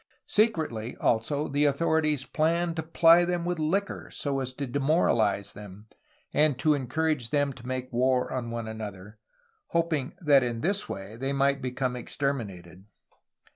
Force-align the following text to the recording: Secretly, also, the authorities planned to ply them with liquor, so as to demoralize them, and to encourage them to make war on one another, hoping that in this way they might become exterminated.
Secretly, 0.25 0.95
also, 0.97 1.47
the 1.47 1.65
authorities 1.65 2.25
planned 2.25 2.75
to 2.75 2.81
ply 2.81 3.23
them 3.23 3.45
with 3.45 3.59
liquor, 3.59 4.09
so 4.11 4.39
as 4.39 4.51
to 4.51 4.65
demoralize 4.65 5.53
them, 5.53 5.85
and 6.33 6.57
to 6.57 6.73
encourage 6.73 7.29
them 7.29 7.53
to 7.53 7.67
make 7.67 7.93
war 7.93 8.33
on 8.33 8.49
one 8.49 8.67
another, 8.67 9.19
hoping 9.67 10.15
that 10.19 10.41
in 10.41 10.61
this 10.61 10.89
way 10.89 11.15
they 11.17 11.33
might 11.33 11.61
become 11.61 11.95
exterminated. 11.95 12.85